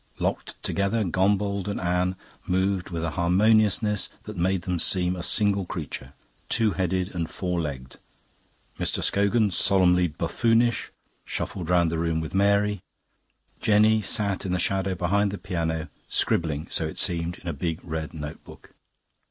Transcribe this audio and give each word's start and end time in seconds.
Locked 0.17 0.55
together, 0.63 1.03
Gombauld 1.03 1.67
and 1.67 1.79
Anne 1.79 2.15
moved 2.47 2.89
with 2.89 3.03
a 3.05 3.11
harmoniousness 3.11 4.09
that 4.23 4.35
made 4.35 4.63
them 4.63 4.79
seem 4.79 5.15
a 5.15 5.21
single 5.21 5.63
creature, 5.63 6.13
two 6.49 6.71
headed 6.71 7.13
and 7.13 7.29
four 7.29 7.61
legged. 7.61 7.99
Mr. 8.79 9.03
Scogan, 9.03 9.51
solemnly 9.51 10.07
buffoonish, 10.07 10.89
shuffled 11.23 11.69
round 11.69 11.91
the 11.91 11.99
room 11.99 12.19
with 12.19 12.33
Mary. 12.33 12.81
Jenny 13.59 14.01
sat 14.01 14.43
in 14.43 14.53
the 14.53 14.57
shadow 14.57 14.95
behind 14.95 15.29
the 15.29 15.37
piano, 15.37 15.87
scribbling, 16.07 16.65
so 16.67 16.87
it 16.87 16.97
seemed, 16.97 17.37
in 17.37 17.47
a 17.47 17.53
big 17.53 17.79
red 17.83 18.11
notebook. 18.11 18.71